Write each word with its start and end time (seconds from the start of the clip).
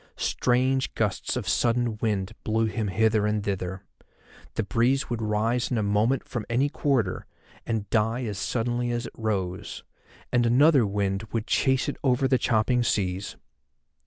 Strange 0.17 0.95
gusts 0.95 1.35
of 1.35 1.47
sudden 1.47 1.95
wind 2.01 2.31
blew 2.43 2.65
him 2.65 2.87
hither 2.87 3.27
and 3.27 3.43
thither. 3.43 3.83
The 4.55 4.63
breeze 4.63 5.11
would 5.11 5.21
rise 5.21 5.69
in 5.69 5.77
a 5.77 5.83
moment 5.83 6.27
from 6.27 6.43
any 6.49 6.69
quarter, 6.69 7.27
and 7.67 7.87
die 7.91 8.23
as 8.23 8.39
suddenly 8.39 8.89
as 8.89 9.05
it 9.05 9.13
rose, 9.15 9.83
and 10.31 10.43
another 10.47 10.87
wind 10.87 11.25
would 11.31 11.45
chase 11.45 11.87
it 11.87 11.97
over 12.03 12.27
the 12.27 12.39
chopping 12.39 12.81
seas. 12.81 13.35